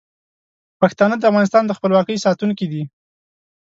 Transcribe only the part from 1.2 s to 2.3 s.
افغانستان د خپلواکۍ